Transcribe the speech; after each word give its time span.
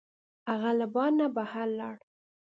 هغه 0.51 0.71
له 0.79 0.85
بار 0.93 1.11
نه 1.19 1.27
بهر 1.35 1.67
لاړ. 1.79 1.95